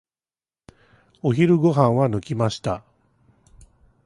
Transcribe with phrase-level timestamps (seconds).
[1.21, 2.83] お昼ご飯は抜きました。